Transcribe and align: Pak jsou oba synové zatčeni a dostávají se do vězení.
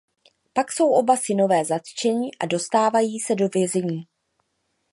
Pak 0.53 0.71
jsou 0.71 0.89
oba 0.91 1.17
synové 1.17 1.65
zatčeni 1.65 2.29
a 2.39 2.45
dostávají 2.45 3.19
se 3.19 3.35
do 3.35 3.47
vězení. 3.49 4.07